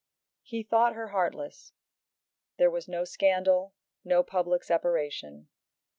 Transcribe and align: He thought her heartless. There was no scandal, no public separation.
He 0.41 0.63
thought 0.63 0.95
her 0.95 1.09
heartless. 1.09 1.73
There 2.57 2.71
was 2.71 2.87
no 2.87 3.03
scandal, 3.03 3.75
no 4.03 4.23
public 4.23 4.63
separation. 4.63 5.47